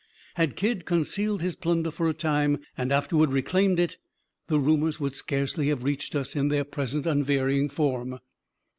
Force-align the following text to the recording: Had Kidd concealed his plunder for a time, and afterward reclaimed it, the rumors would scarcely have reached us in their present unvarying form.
Had 0.33 0.55
Kidd 0.55 0.85
concealed 0.87 1.43
his 1.43 1.55
plunder 1.55 1.91
for 1.91 2.09
a 2.09 2.13
time, 2.15 2.57
and 2.75 2.91
afterward 2.91 3.31
reclaimed 3.31 3.77
it, 3.79 3.97
the 4.47 4.57
rumors 4.59 4.99
would 4.99 5.13
scarcely 5.13 5.67
have 5.67 5.83
reached 5.83 6.15
us 6.15 6.35
in 6.35 6.47
their 6.47 6.63
present 6.65 7.05
unvarying 7.05 7.69
form. 7.69 8.17